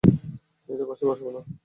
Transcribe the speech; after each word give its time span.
মেয়েদের 0.69 0.87
পাশে 0.89 1.03
বসবে 1.09 1.29
না, 1.29 1.39
ওকে? 1.41 1.51